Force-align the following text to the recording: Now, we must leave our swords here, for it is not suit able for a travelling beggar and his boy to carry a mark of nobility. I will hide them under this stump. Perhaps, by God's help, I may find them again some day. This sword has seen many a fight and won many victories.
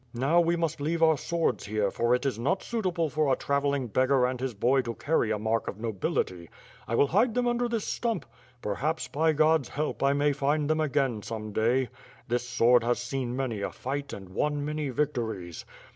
Now, 0.15 0.39
we 0.41 0.55
must 0.55 0.81
leave 0.81 1.03
our 1.03 1.15
swords 1.15 1.63
here, 1.67 1.91
for 1.91 2.15
it 2.15 2.25
is 2.25 2.39
not 2.39 2.63
suit 2.63 2.87
able 2.87 3.07
for 3.07 3.31
a 3.31 3.35
travelling 3.35 3.85
beggar 3.85 4.25
and 4.25 4.39
his 4.39 4.55
boy 4.55 4.81
to 4.81 4.95
carry 4.95 5.29
a 5.29 5.37
mark 5.37 5.67
of 5.67 5.77
nobility. 5.79 6.49
I 6.87 6.95
will 6.95 7.05
hide 7.05 7.35
them 7.35 7.47
under 7.47 7.69
this 7.69 7.85
stump. 7.85 8.25
Perhaps, 8.63 9.09
by 9.09 9.33
God's 9.33 9.69
help, 9.69 10.01
I 10.01 10.13
may 10.13 10.33
find 10.33 10.67
them 10.67 10.79
again 10.79 11.21
some 11.21 11.53
day. 11.53 11.89
This 12.27 12.49
sword 12.49 12.83
has 12.83 12.97
seen 12.97 13.35
many 13.35 13.61
a 13.61 13.69
fight 13.71 14.11
and 14.11 14.29
won 14.29 14.65
many 14.65 14.89
victories. 14.89 15.65